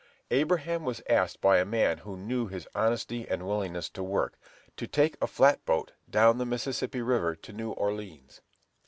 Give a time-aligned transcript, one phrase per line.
[0.31, 4.33] Abraham was asked by a man who knew his honesty and willingness to work,
[4.75, 8.41] to take a flat boat down the Mississippi River to New Orleans.